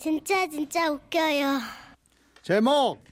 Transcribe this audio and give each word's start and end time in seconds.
진짜 0.00 0.48
진짜 0.48 0.90
웃겨요. 0.90 1.60
제목 2.42 3.04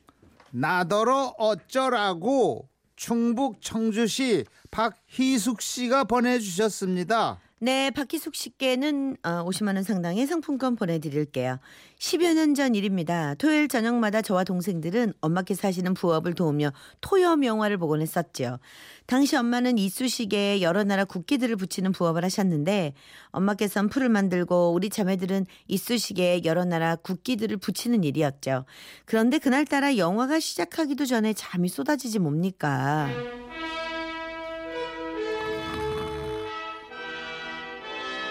나더러 0.51 1.35
어쩌라고 1.37 2.67
충북 2.97 3.61
청주시 3.61 4.47
박희숙 4.71 5.61
씨가 5.61 6.05
보내주셨습니다. 6.05 7.41
네, 7.61 7.91
박희숙 7.91 8.37
씨께는 8.37 9.17
어, 9.25 9.45
50만 9.45 9.75
원 9.75 9.83
상당의 9.83 10.27
상품권 10.29 10.77
보내드릴게요. 10.77 11.59
10여 11.99 12.35
년 12.35 12.55
전 12.55 12.77
일입니다. 12.77 13.35
토요일 13.35 13.67
저녁마다 13.67 14.23
저와 14.23 14.45
동생들은 14.45 15.13
엄마께서 15.21 15.67
하시는 15.67 15.93
부업을 15.93 16.35
도우며 16.35 16.73
토염 17.01 17.45
영화를 17.45 17.77
보곤 17.77 18.01
했었죠. 18.01 18.59
당시 19.07 19.35
엄마는 19.37 19.77
이쑤시개에 19.77 20.61
여러 20.63 20.85
나라 20.85 21.05
국기들을 21.05 21.57
붙이는 21.57 21.91
부업을 21.93 22.25
하셨는데 22.25 22.95
엄마께서는 23.31 23.89
풀을 23.89 24.09
만들고 24.09 24.73
우리 24.73 24.89
자매들은 24.89 25.47
이쑤시개에 25.67 26.43
여러 26.45 26.65
나라 26.65 26.95
국기들을 26.95 27.57
붙이는 27.57 28.05
일이었죠. 28.05 28.67
그런데 29.05 29.39
그날따라 29.39 29.97
영화가 29.97 30.39
시작하기도 30.39 31.07
전에 31.07 31.33
잠이 31.33 31.69
쏟아지지 31.69 32.21
뭡니까? 32.21 33.09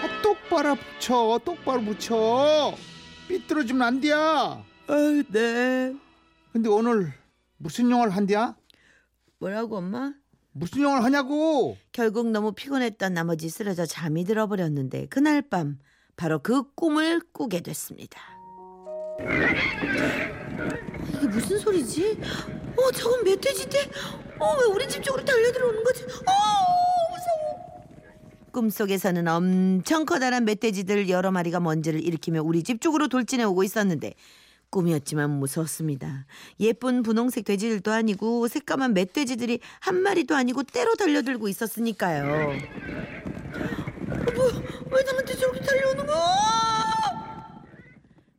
아, 0.02 0.22
똑바로 0.22 0.74
붙여 0.76 1.40
똑바로 1.44 1.82
붙여 1.82 2.74
삐뚤어지면 3.28 3.82
안 3.82 4.00
돼야 4.00 4.16
아, 4.16 5.22
네. 5.30 5.94
근데 6.52 6.68
오늘 6.68 7.12
무슨 7.58 7.90
영화를 7.90 8.14
한대야? 8.16 8.56
뭐라고 9.38 9.76
엄마? 9.78 10.12
무슨 10.52 10.82
영화를 10.82 11.04
하냐고 11.04 11.76
결국 11.92 12.30
너무 12.30 12.52
피곤했던 12.52 13.12
나머지 13.14 13.48
쓰러져 13.48 13.86
잠이 13.86 14.24
들어버렸는데 14.24 15.06
그날 15.06 15.42
밤 15.42 15.78
바로 16.16 16.40
그 16.40 16.72
꿈을 16.74 17.20
꾸게 17.32 17.60
됐습니다. 17.60 18.20
이게 21.14 21.26
무슨 21.28 21.58
소리지? 21.58 22.18
어 22.76 22.90
저건 22.92 23.24
멧돼지인데? 23.24 23.90
어왜 24.40 24.64
우리 24.72 24.88
집 24.88 25.02
쪽으로 25.02 25.24
달려들어오는 25.24 25.84
거지? 25.84 26.02
어 26.04 26.06
무서워. 26.06 26.77
꿈속에서는 28.58 29.28
엄청 29.28 30.04
커다란 30.04 30.44
멧돼지들 30.44 31.08
여러 31.08 31.30
마리가 31.30 31.60
먼지를 31.60 32.02
일으키며 32.04 32.42
우리 32.42 32.64
집 32.64 32.80
쪽으로 32.80 33.06
돌진해 33.06 33.44
오고 33.44 33.62
있었는데 33.62 34.14
꿈이었지만 34.70 35.30
무서웠습니다. 35.30 36.26
예쁜 36.58 37.04
분홍색 37.04 37.44
돼지들도 37.44 37.92
아니고 37.92 38.48
새까만 38.48 38.94
멧돼지들이 38.94 39.60
한 39.78 40.02
마리도 40.02 40.34
아니고 40.34 40.64
때로 40.64 40.96
달려들고 40.96 41.46
있었으니까요. 41.46 42.24
어, 42.24 42.46
뭐, 44.34 44.46
왜 44.90 45.02
나한테 45.04 45.36
저렇게 45.36 45.60
달려오는 45.60 46.04
거야? 46.04 46.18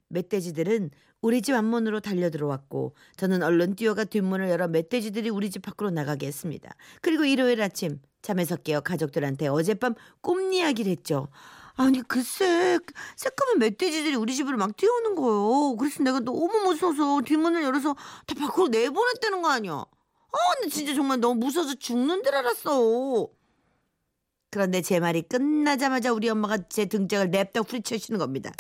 멧돼지들은 0.09 0.92
우리 1.22 1.42
집 1.42 1.56
앞문으로 1.56 2.02
달려 2.02 2.30
들어왔고 2.30 2.94
저는 3.16 3.42
얼른 3.42 3.75
뛰어가 3.75 4.03
뒷문을 4.03 4.50
열어 4.50 4.67
멧돼지들이 4.67 5.30
우리 5.30 5.50
집 5.50 5.62
밖으로 5.62 5.92
나가게 5.92 6.28
했습니다. 6.28 6.75
그리고 7.02 7.23
일요일 7.23 7.62
아침 7.62 8.00
잠에서 8.22 8.56
깨어 8.58 8.81
가족들한테 8.81 9.48
어젯밤 9.48 9.95
꿈 10.22 10.52
이야기를 10.53 10.92
했죠. 10.92 11.28
아니 11.75 12.02
글쎄 12.02 12.78
새까만 13.16 13.59
멧돼지들이 13.59 14.16
우리 14.16 14.36
집으로 14.36 14.58
막 14.58 14.75
뛰어오는 14.75 15.16
거예요. 15.16 15.78
그래서 15.78 16.03
내가 16.03 16.20
너무 16.20 16.50
무서워서 16.66 17.22
뒷문을 17.22 17.64
열어서 17.64 17.95
다 18.28 18.36
밖으로 18.38 18.67
내보냈다는 18.67 19.42
거 19.42 19.50
아니야. 19.50 19.73
아 19.73 20.38
근데 20.56 20.70
진짜 20.70 20.94
정말 20.94 21.20
너무 21.20 21.40
무서워서 21.45 21.75
죽는 21.75 22.23
줄 22.23 22.36
알았어. 22.36 23.28
그런데 24.52 24.81
제 24.81 25.00
말이 25.00 25.22
끝나자마자 25.22 26.12
우리 26.12 26.28
엄마가 26.30 26.58
제 26.70 26.86
등짝을 26.86 27.30
냅다 27.31 27.62
후리치시는 27.62 28.17
겁니다. 28.20 28.52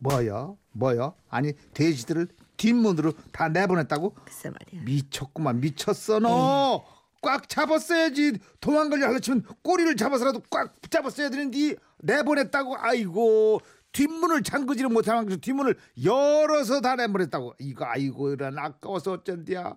뭐야 0.00 0.52
뭐야 0.72 1.14
아니 1.30 1.52
돼지들을 1.74 2.28
뒷문으로 2.56 3.12
다 3.32 3.48
내보냈다고 3.48 4.14
글쎄 4.24 4.50
말이야. 4.50 4.82
미쳤구만 4.84 5.60
미쳤어 5.60 6.18
너 6.18 6.84
꽉 7.22 7.48
잡았어야지 7.48 8.38
도망가려 8.60 9.06
하려 9.06 9.18
치면 9.20 9.44
꼬리를 9.62 9.96
잡아서라도 9.96 10.42
꽉 10.50 10.74
잡았어야 10.90 11.30
되는데 11.30 11.76
내보냈다고 12.02 12.76
아이고. 12.78 13.60
뒷문을 13.92 14.42
잠그지를 14.42 14.88
못하는 14.88 15.26
그 15.26 15.38
뒷문을 15.38 15.76
열어서 16.02 16.80
다 16.80 16.96
내보냈다고. 16.96 17.56
이거 17.58 17.84
아이고 17.84 18.32
이런 18.32 18.58
아까워서 18.58 19.12
어쩐디야. 19.12 19.76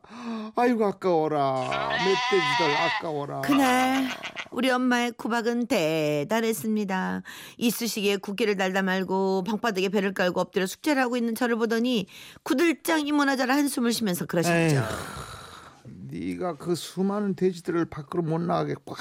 아이고 0.56 0.86
아까워라. 0.86 1.90
멧돼지들 1.98 2.78
아까워라. 2.78 3.42
그날 3.42 4.08
우리 4.52 4.70
엄마의 4.70 5.12
구박은 5.18 5.68
대단했습니다. 5.68 7.24
이쑤시개에 7.58 8.16
국기를 8.16 8.56
달다 8.56 8.84
말고 8.84 9.44
방바닥에 9.44 9.90
배를 9.90 10.14
깔고 10.14 10.40
엎드려 10.40 10.66
숙제를 10.66 11.02
하고 11.02 11.18
있는 11.18 11.36
저를 11.36 11.58
보더니 11.58 12.08
구들장 12.44 13.06
이모나자라 13.06 13.54
한숨을 13.54 13.92
쉬면서 13.92 14.26
그러셨죠. 14.28 14.82
네가 16.20 16.56
그 16.56 16.76
수많은 16.76 17.36
돼지들을 17.36 17.86
밖으로 17.86 18.24
못 18.24 18.40
나가게 18.40 18.76
꽉 18.86 18.98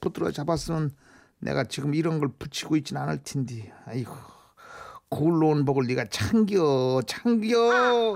붙들어 0.00 0.30
잡았으면 0.30 0.90
내가 1.38 1.64
지금 1.64 1.94
이런 1.94 2.18
걸 2.18 2.30
붙이고 2.38 2.76
있진 2.76 2.96
않을 2.96 3.22
텐데 3.22 3.72
아이고 3.84 4.14
굴러온 5.10 5.64
복을 5.64 5.86
네가 5.86 6.06
참겨 6.06 7.02
참겨 7.06 8.14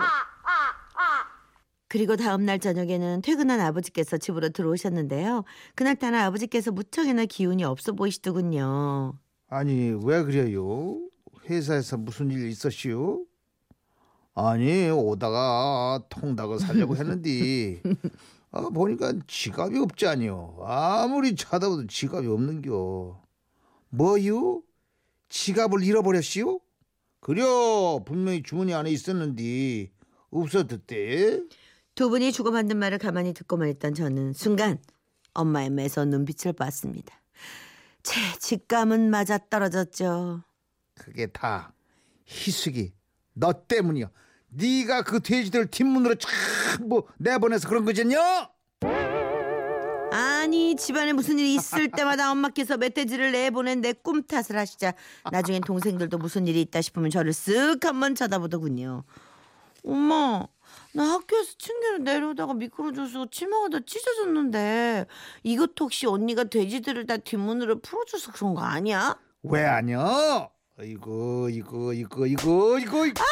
그리고 1.89 2.17
다음 2.17 2.47
날 2.47 2.61
저녁에는 2.61 3.21
퇴근한 3.21 3.61
아버지께서 3.61 4.17
집으로 4.17 4.51
들어오셨는데요. 4.51 5.43
그날따라 5.75 6.25
아버지께서 6.27 6.71
무척이나 6.71 7.25
기운이 7.25 7.65
없어 7.65 7.93
보이시더군요. 7.93 9.15
아니 9.49 9.93
왜 10.05 10.23
그래요 10.23 11.01
회사에서 11.49 11.97
무슨 11.97 12.31
일 12.31 12.49
있었시오 12.49 13.25
아니 14.35 14.89
오다가 14.91 16.03
통닭을 16.09 16.59
사려고 16.59 16.97
했는데 16.97 17.83
아, 18.53 18.63
보니까 18.63 19.13
지갑이 19.27 19.79
없지 19.79 20.07
아니요. 20.07 20.57
아무리 20.65 21.37
찾아봐도 21.37 21.87
지갑이 21.87 22.27
없는겨. 22.27 23.23
뭐요? 23.91 24.63
지갑을 25.29 25.85
잃어버렸시오? 25.85 26.61
그려 27.21 28.03
분명히 28.05 28.43
주머니 28.43 28.75
안에 28.75 28.91
있었는데 28.91 29.93
없어졌대. 30.31 31.43
두 31.95 32.09
분이 32.09 32.33
주고받는 32.33 32.77
말을 32.77 32.99
가만히 32.99 33.35
듣고만 33.35 33.69
있던 33.71 33.95
저는 33.95 34.33
순간 34.33 34.79
엄마의 35.35 35.71
매서운 35.71 36.11
눈빛을 36.11 36.53
봤습니다. 36.55 37.21
제 38.03 38.19
직감은 38.41 39.11
맞아 39.11 39.39
떨어졌죠. 39.39 40.43
그게 40.95 41.27
다 41.27 41.73
희숙이 42.27 42.93
너 43.41 43.53
때문이야. 43.53 44.11
네가 44.51 45.03
그 45.03 45.21
돼지들 45.21 45.67
뒷문으로 45.71 46.15
촥뭐 46.17 47.07
내보내서 47.19 47.69
그런 47.69 47.85
거잖여. 47.85 48.51
아니 50.13 50.75
집안에 50.75 51.13
무슨 51.13 51.39
일이 51.39 51.55
있을 51.55 51.89
때마다 51.91 52.31
엄마께서 52.33 52.77
멧돼지를 52.77 53.33
내보낸 53.33 53.81
내 53.81 53.93
꿈 53.93 54.23
탓을 54.25 54.59
하시자 54.59 54.93
나중엔 55.31 55.61
동생들도 55.63 56.19
무슨 56.19 56.47
일이 56.49 56.61
있다 56.63 56.81
싶으면 56.83 57.11
저를 57.11 57.33
쓱 57.33 57.85
한번 57.85 58.15
쳐다보더군요. 58.15 59.05
엄마 59.85 60.47
나 60.93 61.05
학교에서 61.13 61.53
층계를 61.59 62.05
내려오다가 62.05 62.55
미끄러져서 62.55 63.29
치마가 63.31 63.69
다 63.69 63.79
찢어졌는데 63.87 65.07
이것도 65.45 65.85
혹시 65.85 66.07
언니가 66.07 66.45
돼지들을 66.45 67.07
다 67.07 67.17
뒷문으로 67.17 67.79
풀어줘서 67.81 68.33
그런 68.33 68.55
거 68.55 68.63
아니야? 68.63 69.17
왜 69.45 69.65
아니야? 69.65 70.49
이거 70.85 71.49
이거 71.51 71.93
이거 71.93 72.27
이거 72.27 72.79
이거 72.79 73.07
이거. 73.07 73.25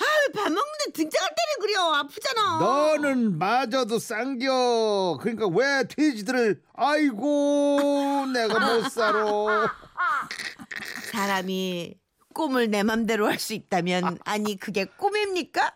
아왜밥 0.00 0.44
먹는데 0.52 0.92
등짝을 0.94 1.28
때려 1.28 1.60
그려 1.66 1.94
아프잖아. 1.94 2.58
너는 2.60 3.38
마저도 3.38 3.98
쌍겨. 3.98 5.18
그러니까 5.20 5.48
왜 5.48 5.84
돼지들을 5.88 6.62
아이고 6.74 8.26
내가 8.32 8.74
못 8.76 8.88
살아. 8.90 9.74
사람이 11.12 11.98
꿈을 12.34 12.70
내 12.70 12.82
맘대로 12.84 13.26
할 13.26 13.38
수 13.38 13.54
있다면 13.54 14.18
아니 14.24 14.56
그게 14.56 14.84
꿈입니까? 14.84 15.74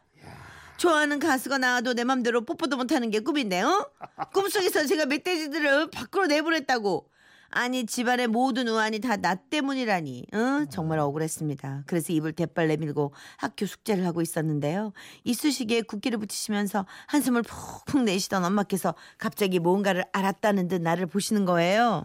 좋아하는 0.77 1.19
가수가 1.21 1.59
나와도 1.59 1.95
내 1.95 2.03
맘대로 2.05 2.45
뽀뽀도 2.45 2.77
못하는 2.77 3.11
게 3.11 3.21
꿈인데 3.21 3.62
어? 3.62 3.89
꿈속에서 4.33 4.87
제가 4.87 5.06
멧돼지들을 5.06 5.91
밖으로 5.91 6.27
내보냈다고 6.27 7.09
아니 7.53 7.85
집안의 7.87 8.29
모든 8.29 8.67
우환이 8.69 8.99
다 9.01 9.17
나 9.17 9.35
때문이라니 9.35 10.27
어? 10.33 10.65
정말 10.71 10.99
억울했습니다 10.99 11.85
그래서 11.87 12.13
입을 12.13 12.33
대빨 12.33 12.67
내밀고 12.69 13.13
학교 13.37 13.67
숙제를 13.67 14.05
하고 14.07 14.21
있었는데요 14.23 14.93
이쑤시개에 15.25 15.83
국기를 15.83 16.19
붙이시면서 16.19 16.87
한숨을 17.07 17.43
푹푹 17.43 18.03
내쉬던 18.05 18.45
엄마께서 18.45 18.95
갑자기 19.19 19.59
뭔가를 19.59 20.05
알았다는 20.13 20.69
듯 20.69 20.81
나를 20.83 21.07
보시는 21.07 21.45
거예요 21.45 22.05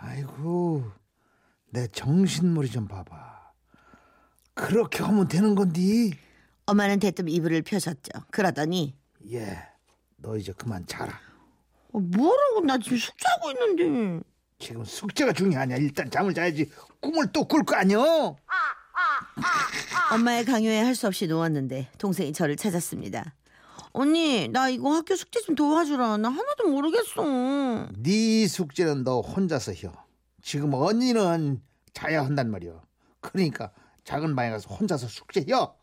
아이고 0.00 0.84
내 1.70 1.88
정신머리 1.88 2.70
좀 2.70 2.86
봐봐. 2.86 3.52
그렇게 4.54 5.02
하면 5.02 5.26
되는 5.26 5.56
건디. 5.56 6.12
엄마는 6.66 7.00
대뜸 7.00 7.28
이불을 7.28 7.62
펴셨죠 7.62 8.12
그러더니 8.30 8.94
예, 9.32 9.58
너 10.16 10.36
이제 10.36 10.52
그만 10.56 10.86
자라. 10.86 11.18
어, 11.92 11.98
뭐라고 11.98 12.60
나 12.64 12.78
지금 12.78 12.96
숙제하고 12.96 13.50
있는데 13.50 14.24
지금 14.58 14.84
숙제가 14.84 15.32
중요하냐? 15.32 15.76
일단 15.76 16.10
잠을 16.10 16.32
자야지. 16.34 16.70
꿈을 17.00 17.30
또 17.32 17.44
꿀 17.46 17.64
거 17.64 17.76
아니여? 17.76 18.36
엄마의 20.12 20.44
강요에 20.44 20.80
할 20.82 20.94
수 20.94 21.06
없이 21.06 21.26
누웠는데 21.26 21.90
동생이 21.98 22.32
저를 22.32 22.56
찾았습니다. 22.56 23.34
언니 23.92 24.48
나 24.48 24.68
이거 24.68 24.92
학교 24.94 25.16
숙제 25.16 25.40
좀 25.42 25.54
도와주라. 25.54 26.16
나 26.18 26.28
하나도 26.28 26.68
모르겠어. 26.68 27.88
네 27.98 28.46
숙제는 28.46 29.04
너 29.04 29.20
혼자서 29.20 29.72
혀. 29.74 29.92
지금 30.42 30.74
언니는 30.74 31.60
자야 31.92 32.24
한단 32.24 32.50
말이야. 32.50 32.80
그러니까 33.20 33.72
작은 34.04 34.34
방에 34.36 34.50
가서 34.50 34.72
혼자서 34.74 35.08
숙제 35.08 35.44
혀. 35.48 35.74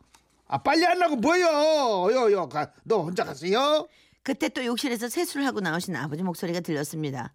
아 0.46 0.58
빨리 0.62 0.84
하려고 0.84 1.16
뭐여? 1.16 2.08
여여 2.12 2.48
가. 2.48 2.72
너 2.84 3.02
혼자 3.02 3.24
혀. 3.24 3.86
그때 4.22 4.48
또 4.48 4.64
욕실에서 4.64 5.08
세수를 5.08 5.46
하고 5.46 5.60
나오신 5.60 5.96
아버지 5.96 6.22
목소리가 6.22 6.60
들렸습니다. 6.60 7.32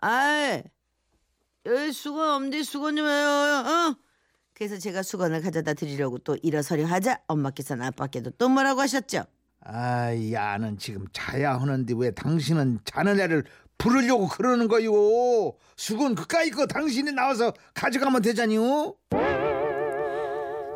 아이, 0.00 0.62
여기 1.66 1.92
수건 1.92 2.28
없는데 2.30 2.62
수건 2.62 2.96
좀 2.96 3.06
해요. 3.06 3.64
어? 3.66 3.96
그래서 4.54 4.78
제가 4.78 5.02
수건을 5.02 5.42
가져다 5.42 5.74
드리려고 5.74 6.18
또 6.18 6.36
일어서려 6.42 6.86
하자 6.86 7.20
엄마께서는 7.28 7.84
아빠께도 7.86 8.30
또 8.38 8.48
뭐라고 8.48 8.80
하셨죠? 8.80 9.24
아이 9.60 10.32
야는 10.32 10.78
지금 10.78 11.04
자야 11.12 11.56
하는데 11.60 11.94
왜 11.96 12.10
당신은 12.10 12.80
자는 12.84 13.20
애를 13.20 13.44
부르려고 13.76 14.26
그러는 14.26 14.66
거요? 14.66 14.90
수건 15.76 16.14
그까이 16.14 16.50
거 16.50 16.66
당신이 16.66 17.12
나와서 17.12 17.52
가져가면 17.74 18.22
되잖니요? 18.22 18.96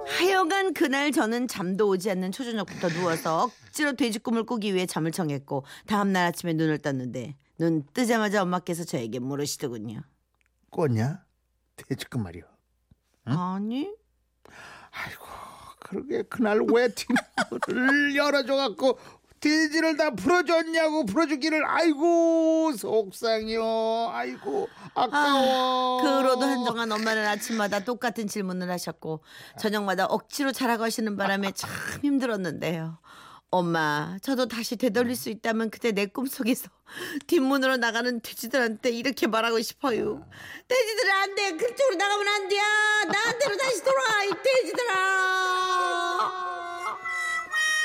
하여간 0.06 0.74
그날 0.74 1.10
저는 1.10 1.48
잠도 1.48 1.88
오지 1.88 2.10
않는 2.10 2.32
초저녁부터 2.32 2.88
누워서 2.88 3.44
억지로 3.44 3.94
돼지 3.94 4.18
꿈을 4.18 4.44
꾸기 4.44 4.74
위해 4.74 4.84
잠을 4.86 5.10
청했고 5.10 5.64
다음날 5.86 6.26
아침에 6.26 6.52
눈을 6.52 6.78
떴는데 6.78 7.34
눈 7.58 7.84
뜨자마자 7.92 8.42
엄마께서 8.42 8.84
저에게 8.84 9.18
물으시더군요. 9.18 10.00
꽂냐? 10.70 11.24
돼지끝 11.76 12.18
말이야. 12.20 12.44
아니 13.24 13.88
아이고 14.90 15.24
그러게 15.80 16.22
그날 16.22 16.60
왜 16.72 16.88
뒷문을 16.88 18.16
열어줘갖고 18.16 18.98
돼지를 19.40 19.96
다 19.96 20.10
풀어줬냐고 20.12 21.04
풀어주기를 21.06 21.64
아이고 21.66 22.72
속상해요 22.76 24.10
아이고 24.12 24.68
아까워 24.94 26.00
그 26.00 26.06
후로도 26.08 26.42
한동안 26.42 26.92
엄마는 26.92 27.26
아침마다 27.26 27.80
똑같은 27.80 28.28
질문을 28.28 28.70
하셨고 28.70 29.22
저녁마다 29.58 30.06
억지로 30.06 30.52
자라고 30.52 30.84
하시는 30.84 31.16
바람에 31.16 31.52
참 31.52 31.70
힘들었는데요. 32.02 32.98
엄마, 33.54 34.16
저도 34.22 34.48
다시 34.48 34.76
되돌릴 34.76 35.14
수 35.14 35.28
있다면 35.28 35.68
그때 35.68 35.92
내 35.92 36.06
꿈속에서 36.06 36.70
뒷문으로 37.28 37.76
나가는 37.76 38.18
돼지들한테 38.20 38.88
이렇게 38.88 39.26
말하고 39.26 39.60
싶어요. 39.60 40.26
돼지들아 40.66 41.20
안 41.20 41.34
돼. 41.34 41.52
그쪽으로 41.58 41.96
나가면 41.96 42.28
안 42.28 42.48
돼. 42.48 42.56
나한테로 43.12 43.56
다시 43.58 43.84
돌아와. 43.84 44.24
이 44.24 44.30
돼지들아. 44.42 44.92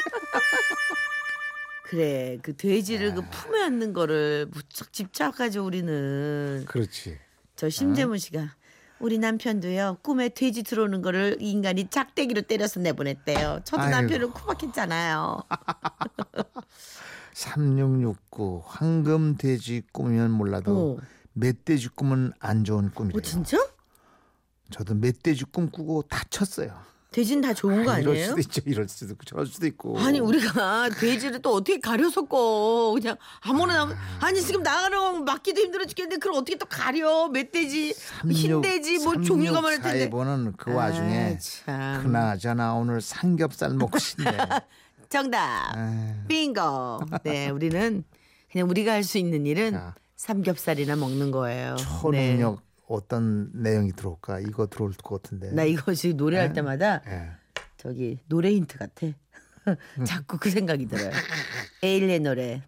그래, 1.84 2.38
그 2.42 2.56
돼지를 2.56 3.14
그 3.14 3.22
품에 3.30 3.64
안는 3.64 3.92
거를 3.92 4.48
무척 4.50 4.94
집착하죠 4.94 5.66
우리는. 5.66 6.64
그렇지 6.66 7.20
저 7.58 7.70
심재문 7.70 8.20
씨가 8.20 8.56
우리 9.00 9.18
남편도요 9.20 9.98
꿈에 10.02 10.30
돼지 10.30 10.64
들어오는 10.64 11.02
거를 11.02 11.38
인간이 11.40 11.88
짝대기로 11.90 12.44
때려서 12.44 12.80
내보냈대요. 12.80 13.62
저도 13.64 13.84
아이고. 13.84 13.96
남편을 13.96 14.32
코박했잖아요. 14.32 15.44
3669 17.34 18.64
황금 18.66 19.38
돼지 19.38 19.84
꿈이면 19.92 20.32
몰라도 20.32 20.98
어. 21.00 21.04
멧돼지 21.34 21.90
꿈은 21.90 22.34
안 22.40 22.64
좋은 22.64 22.90
꿈이래요 22.92 23.20
어 23.20 23.22
진짜? 23.22 23.58
저도 24.72 24.96
멧돼지 24.96 25.46
꿈 25.46 25.70
꾸고 25.70 26.02
다쳤어요 26.10 26.76
돼지는 27.12 27.42
다 27.42 27.54
좋은 27.54 27.84
거 27.86 27.92
아, 27.92 28.00
이럴 28.00 28.12
아니에요? 28.14 28.28
수도 28.28 28.40
있죠 28.42 28.62
이럴 28.66 28.88
수도 28.90 29.14
있고 29.14 29.24
저럴 29.26 29.46
수도 29.48 29.66
있고 29.66 29.98
아니 29.98 30.20
우리가 30.20 30.90
돼지를 30.90 31.42
또 31.42 31.54
어떻게 31.54 31.80
가려서 31.80 32.26
꺼 32.26 32.92
그냥 32.94 33.16
아무나 33.42 33.88
아니 34.20 34.42
지금 34.42 34.62
나가는 34.62 34.98
거 34.98 35.14
맞기도 35.22 35.62
힘들어 35.62 35.86
죽겠는데 35.86 36.18
그걸 36.18 36.34
어떻게 36.38 36.58
또 36.58 36.66
가려 36.66 37.30
멧돼지 37.30 37.94
흰돼지 38.30 39.00
뭐 39.00 39.22
종류가 39.22 39.62
많을 39.62 39.82
텐데 39.82 40.10
보는 40.10 40.54
그 40.58 40.74
와중에 40.74 41.36
아, 41.36 41.40
참. 41.40 42.04
그나저나 42.04 42.74
오늘 42.76 43.00
삼겹살 43.02 43.72
먹고 43.76 43.98
싶네 43.98 44.38
정답 45.10 45.76
아유. 45.76 46.14
빙고 46.28 47.00
네 47.24 47.50
우리는 47.50 48.04
그냥 48.52 48.70
우리가 48.70 48.92
할 48.92 49.04
수 49.04 49.18
있는 49.18 49.46
일은 49.46 49.72
자. 49.72 49.96
삼겹살이나 50.18 50.96
먹는 50.98 51.32
거예요 51.32 51.76
네. 51.78 51.84
초능력 52.02 52.62
어떤 52.88 53.52
내용이 53.54 53.92
들어올까? 53.92 54.40
이거 54.40 54.68
들어올 54.68 54.94
것 54.94 55.22
같은데. 55.22 55.52
나 55.52 55.64
이거 55.64 55.94
지금 55.94 56.18
노래할 56.18 56.54
때마다 56.54 57.02
예. 57.08 57.32
저기 57.78 58.20
노래 58.28 58.52
힌트 58.52 58.78
같아. 58.78 59.08
자꾸 60.06 60.38
그 60.38 60.50
생각이 60.50 60.88
들어요. 60.88 61.12
에일리의 61.84 62.20
노래. 62.22 62.64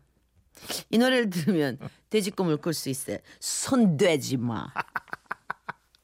이 0.89 0.97
노래를 0.97 1.29
들으면 1.29 1.77
돼지 2.09 2.31
꿈을 2.31 2.57
꿀 2.57 2.73
수 2.73 2.89
있어요. 2.89 3.17
손대지 3.39 4.37
마. 4.37 4.67